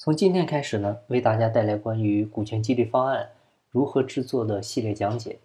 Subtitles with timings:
[0.00, 3.30] 从今天开始呢，为大家带来关于股权激励方案
[3.68, 5.40] 如何制作的系列讲解。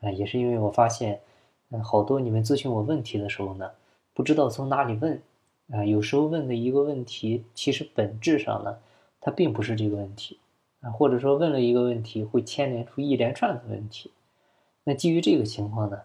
[0.00, 1.20] 啊，也是因为我发现，
[1.70, 3.68] 嗯，好多你们咨询我问题的时候呢，
[4.14, 5.20] 不知道从哪里问。
[5.72, 8.78] 啊，有时候问的一个问题，其实本质上呢，
[9.20, 10.38] 它并不是这个问题。
[10.82, 14.12] 啊，或者说问了一个问题，会牵连出一连串的问题。
[14.84, 16.02] 那基于这个情况呢，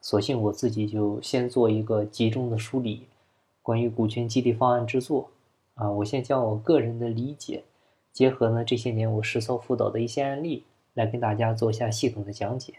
[0.00, 3.02] 索性我自己就先做一个集中的梳理，
[3.60, 5.28] 关于股权激励方案制作。
[5.74, 7.64] 啊，我先将我个人的理解，
[8.12, 12.74] 结合呢这些年我实操辅导的一些案例，来跟大家做一下系统的讲解。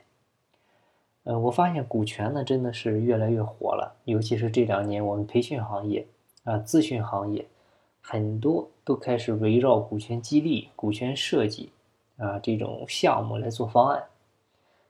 [1.23, 6.05] 呃，我发现股权呢真的是越来越火了，尤其是这两年我们培训行业
[6.43, 7.45] 啊、咨询行业，
[8.01, 11.71] 很多都开始围绕股权激励、股权设计
[12.17, 14.03] 啊这种项目来做方案。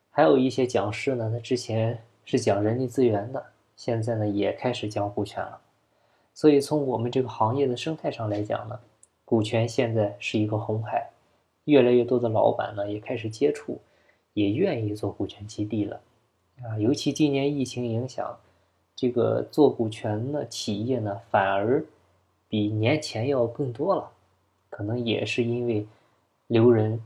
[0.09, 5.61] 还有一些讲师呢，他之前是讲人力资源的，现在呢也开始讲股权了。
[6.33, 8.79] 所以从我们这个行业的生态上来讲呢，
[9.23, 11.11] 股权现在是一个红海，
[11.65, 13.79] 越来越多的老板呢也开始接触，
[14.33, 16.01] 也愿意做股权激励了，
[16.63, 18.35] 啊，尤其今年疫情影响，
[18.95, 21.85] 这个做股权的企业呢反而
[22.47, 24.11] 比年前要更多了，
[24.69, 25.85] 可能也是因为
[26.47, 26.99] 留人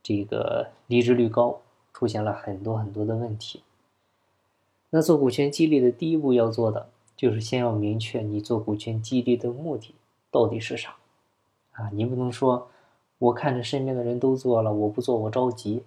[0.00, 1.60] 这个离职率高，
[1.92, 3.62] 出现了很多很多的问题。
[4.90, 6.88] 那做股权激励的第一步要做的。
[7.18, 9.92] 就是先要明确你做股权激励的目的
[10.30, 10.94] 到底是啥，
[11.72, 12.70] 啊，你不能说
[13.18, 15.82] 我看着身边的人都做了，我不做我着急，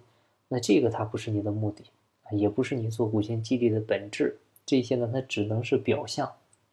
[0.48, 1.84] 那这个它不是你的目的，
[2.32, 6.30] 也不是你做股权激励的本质，这些呢它只能是表象，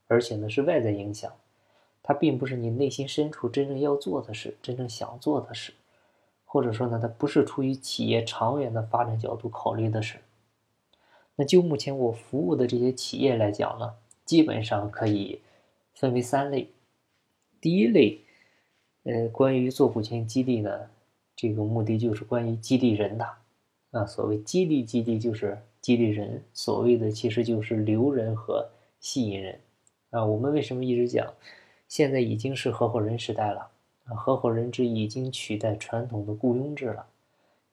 [0.08, 1.32] 而且呢是外在影响，
[2.04, 5.72] 它并不是你内心深处真正要做的事，真正想做的事，
[6.44, 10.18] 或者说呢它不是出于企业长远的发展角度考虑的事。
[11.38, 13.94] 那就目前我服务的这些企业来讲呢。
[14.30, 15.42] 基本上可以
[15.96, 16.70] 分为三类。
[17.60, 18.20] 第一类，
[19.02, 20.88] 呃，关于做股权激励呢，
[21.36, 23.28] 这个目的就是关于激励人的
[23.90, 24.06] 啊。
[24.06, 29.60] 所谓激励激励就是激励人，所谓的其实就是留人和吸引人
[30.12, 30.24] 啊。
[30.24, 31.34] 我们为什么一直讲，
[31.88, 33.72] 现在已经是合伙人时代了
[34.06, 34.14] 啊？
[34.14, 37.08] 合伙人制已经取代传统的雇佣制了。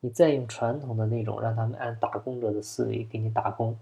[0.01, 3.79] 你再用传统的那种让他们按打工者的思维给你打工，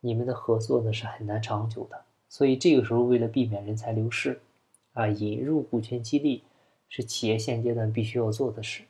[0.00, 2.04] 你们的合作呢是很难长久的。
[2.30, 4.40] 所以这个时候，为了避免人才流失，
[4.92, 6.44] 啊，引入股权激励
[6.88, 8.84] 是企业现阶段必须要做的事。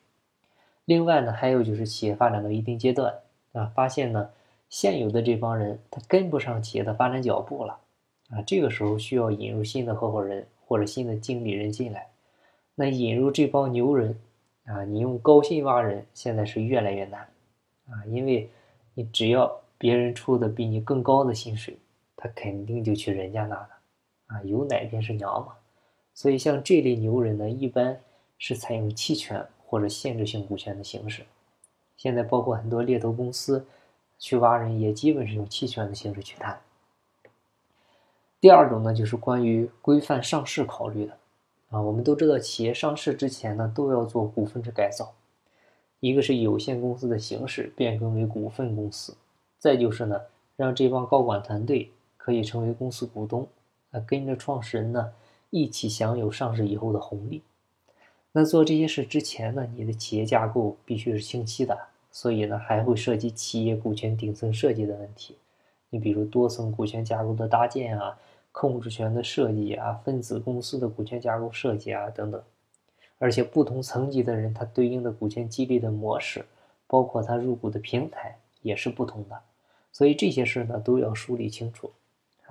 [0.85, 3.15] 另外呢，还有就是企业发展到一定阶段，
[3.53, 4.29] 啊，发现呢
[4.69, 7.79] 现有的这帮人他跟不上企业的发展脚步了，
[8.29, 12.09] 啊，这个时候需要引入新的合伙人或者新的经理人进来。
[12.75, 14.21] 那引入这帮牛人，
[14.67, 17.21] 啊，你用高薪挖人，现在是越来越难，
[17.89, 18.51] 啊，因为
[18.93, 21.79] 你只要别人出的比你更高的薪水。
[22.23, 23.69] 他肯定就去人家那了，
[24.27, 25.55] 啊，有奶便是娘嘛。
[26.13, 27.99] 所以像这类牛人呢，一般
[28.37, 31.25] 是采用期权或者限制性股权的形式。
[31.97, 33.67] 现在包括很多猎头公司
[34.19, 36.61] 去挖人，也基本是用期权的形式去谈。
[38.39, 41.17] 第二种呢，就是关于规范上市考虑的，
[41.71, 45.15] 啊，我们都知道企业上市之前呢，都要做股份制改造，
[46.01, 49.17] 一个是有限公司的形式变更为股份公司，
[49.59, 50.23] 再就是呢，
[50.57, 51.91] 让这帮高管团队。
[52.23, 53.49] 可以成为公司股东，
[53.93, 55.13] 啊，跟着创始人呢
[55.49, 57.43] 一起享有上市以后的红利。
[58.33, 61.77] 那做这些事之前呢，你的企业架构必须是清晰的，
[62.13, 65.37] 所以呢还会涉及企业股权顶层设计的问题。
[65.89, 68.17] 你比如多层股权架构的搭建啊，
[68.53, 72.41] 控制权的设计啊，分子公司的股权架构设计啊等等。
[73.19, 76.45] 而且不同层级的人，他对应的股权激励的模式，
[76.87, 79.41] 包括他入股的平台也是不同的。
[79.93, 81.91] 所以这些事呢都要梳理清楚。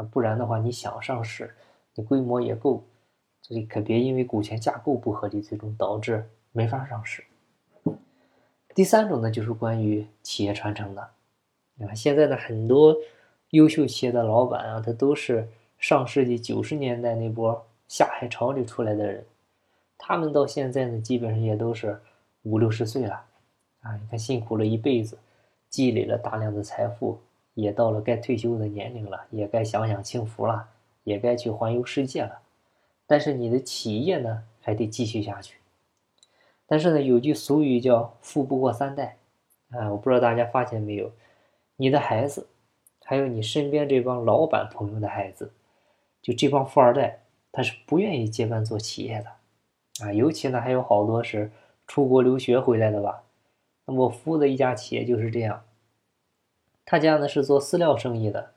[0.04, 1.56] 不然的话，你想上市，
[1.96, 2.84] 你规模也够，
[3.42, 7.24] 所以可别因为股权架构不合理，最终导致没法上市。
[8.76, 11.02] 第三种呢，就是关于企业传承的。
[11.02, 12.96] 啊，现在的很多
[13.50, 19.26] 优秀企业的老板啊，他都是上世纪九十年代那波下海潮里出来的人，
[19.98, 22.00] 他们到现在呢，基本上也都是
[22.44, 23.26] 五六十岁了。
[23.82, 25.18] 啊，你看辛苦了一辈子，
[25.70, 27.20] 积累了大量的财富。
[27.61, 30.67] 也到了该退休的年龄了，也该享享清福了，
[31.03, 32.40] 也该去环游世界了。
[33.08, 35.58] 但是你的企业呢，还得继续下去。
[36.67, 39.17] 但是呢，有句俗语叫“富不过三代”，
[39.72, 41.11] 啊，我不知道大家发现没有，
[41.78, 42.47] 你的孩子，
[43.03, 45.52] 还有你身边这帮老板朋友的孩子，
[46.22, 47.22] 就这帮富二代，
[47.52, 51.52] 他是不愿意接班做企业的，啊，尤其呢，还有好多是
[51.88, 53.23] 出国留学回来的吧。
[53.85, 55.64] 那么我服务的一家企业就是这样。
[56.91, 58.50] 他家呢是做饲料生意的，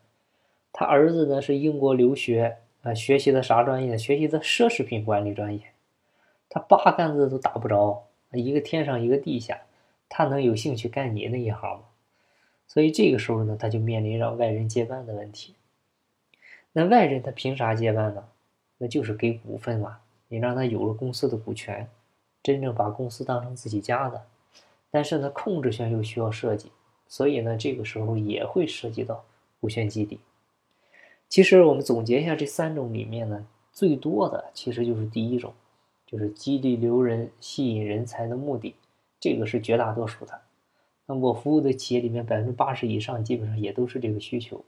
[0.73, 3.99] 他儿子呢是英国留学啊，学习的啥专业？
[3.99, 5.61] 学习的奢侈品管理专业。
[6.49, 9.61] 他八竿子都打不着，一个天上一个地下，
[10.09, 11.85] 他能有兴趣干你那一行吗？
[12.67, 15.55] 所以这个时候呢，他就面临让外人接班的问题。
[16.73, 18.25] 那外人他凭啥接班呢？
[18.79, 21.87] 那就是给股份嘛，你让他有了公司的股权，
[22.43, 24.23] 真正把公司当成自己家的。
[24.91, 26.73] 但是呢，控制权又需要设计，
[27.13, 29.23] 所以呢，这个时候也会涉及到
[29.61, 30.19] 股权激励。
[31.29, 35.53] 其实我们总结一下这三种里面呢，最多的其实就是第一种。
[36.07, 38.75] 就是激励留人、吸引人才的目的，
[39.21, 40.41] 这个是绝大多数的。
[41.05, 44.65] 那我服务的企业里面，百分之八十以上基本上也都是这个需求。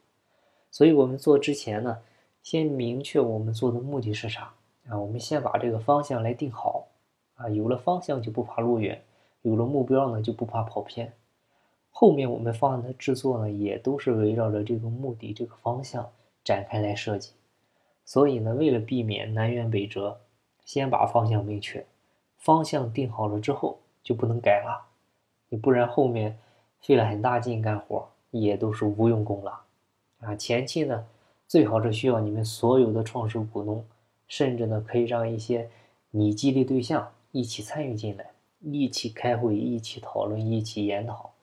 [0.71, 1.99] 所以我们做之前呢，
[2.43, 4.55] 先明确我们做的目的是啥
[4.89, 4.99] 啊？
[4.99, 6.89] 我们先把这个方向来定好
[7.37, 7.49] 啊。
[7.49, 9.03] 有了方向就不怕路远，
[9.41, 11.13] 有了目标呢就不怕跑偏。
[11.97, 16.11] 后面我们方案的制作呢，也都是围绕着这个目的、这个方向
[16.45, 17.31] 展开来设计。
[18.05, 20.21] 所以呢，为了避免南辕北辙。
[20.67, 21.85] 先把方向明确，
[22.39, 24.87] 方向定好了之后就不能改了，
[25.51, 26.39] 你不然后面
[26.81, 29.61] 费了很大劲干活也都是无用功了
[30.21, 30.35] 啊！
[30.35, 31.07] 前期呢，
[31.47, 33.85] 最好是需要你们所有的创始股东，
[34.27, 35.69] 甚至呢可以让一些
[36.13, 38.31] 你激励对象一起参与进来，
[38.63, 41.34] 一起开会，一起讨论，一起研讨。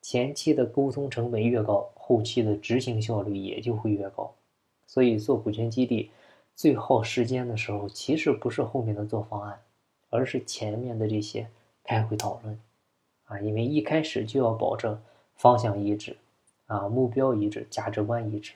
[0.00, 4.32] 前期的沟通成本越高，后期的执行效率也就会越高。
[4.86, 6.10] 所以做股权激励。
[6.56, 9.58] 最耗时间的时候，其实不是后面的做方案，
[10.10, 11.48] 而是前面的这些
[11.82, 12.60] 开会讨论，
[13.24, 15.00] 啊，因为一开始就要保证
[15.36, 16.18] 方向一致，
[16.66, 18.52] 啊，目标一致，价值观一致，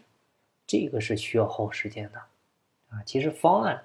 [0.67, 2.19] 这个是需要耗时间的，
[2.91, 3.83] 啊，其实方案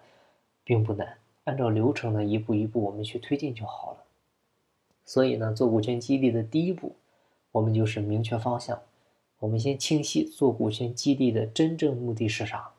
[0.66, 4.04] 并不难，按照流程呢，一步一步我们去推进就好了。
[5.06, 6.94] 所以呢，做股权激励的第一步，
[7.60, 8.82] 我们就是明确方向，
[9.40, 12.72] 我们先清晰做股权激励的真正目的是啥，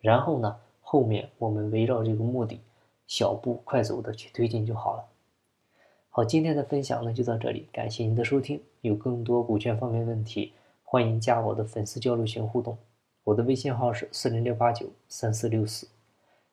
[0.00, 0.56] 然后呢。
[0.90, 2.62] 后面我们围绕这个目的，
[3.06, 5.04] 小步快走的去推进就好了。
[6.08, 8.62] 好，今天的分享呢就到这里，感谢您的收听。
[8.80, 12.78] 有更多股权方面问题，欢迎加我的粉丝交流群互动。
[13.24, 15.86] 我的微信号是四零六八九三四六四。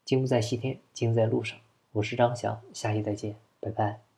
[0.03, 1.57] 金不在西天，金在路上。
[1.93, 4.14] 我是张翔，下期再见，拜拜。